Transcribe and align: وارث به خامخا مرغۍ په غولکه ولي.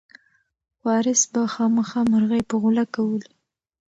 وارث 0.85 1.21
به 1.31 1.41
خامخا 1.53 2.01
مرغۍ 2.11 2.41
په 2.49 2.55
غولکه 2.61 2.99
ولي. 3.03 3.29